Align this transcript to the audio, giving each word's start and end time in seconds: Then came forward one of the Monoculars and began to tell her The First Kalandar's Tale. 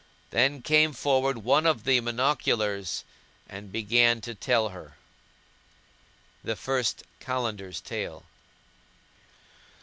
Then 0.31 0.63
came 0.63 0.93
forward 0.93 1.37
one 1.43 1.67
of 1.67 1.83
the 1.83 2.01
Monoculars 2.01 3.03
and 3.47 3.71
began 3.71 4.19
to 4.21 4.33
tell 4.33 4.69
her 4.69 4.97
The 6.43 6.55
First 6.55 7.03
Kalandar's 7.19 7.81
Tale. 7.81 8.25